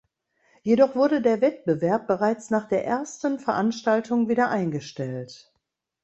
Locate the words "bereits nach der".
2.07-2.85